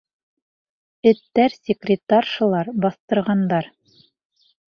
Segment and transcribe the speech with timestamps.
[1.09, 3.71] Эттәр, секретаршалар баҫтырғандар!